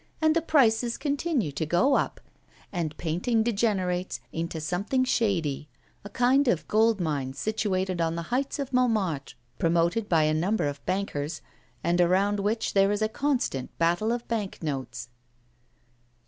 And 0.19 0.35
the 0.35 0.41
prices 0.41 0.97
continue 0.97 1.51
to 1.51 1.63
go 1.63 1.93
up, 1.93 2.19
and 2.71 2.97
painting 2.97 3.43
degenerates 3.43 4.19
into 4.31 4.59
something 4.59 5.03
shady, 5.03 5.69
a 6.03 6.09
kind 6.09 6.47
of 6.47 6.67
gold 6.67 6.99
mine 6.99 7.33
situated 7.33 8.01
on 8.01 8.15
the 8.15 8.23
heights 8.33 8.57
of 8.57 8.73
Montmartre, 8.73 9.35
promoted 9.59 10.09
by 10.09 10.23
a 10.23 10.33
number 10.33 10.65
of 10.67 10.83
bankers, 10.87 11.43
and 11.83 12.01
around 12.01 12.39
which 12.39 12.73
there 12.73 12.91
is 12.91 13.03
a 13.03 13.07
constant 13.09 13.77
battle 13.77 14.11
of 14.11 14.27
bank 14.27 14.63
notes. 14.63 15.09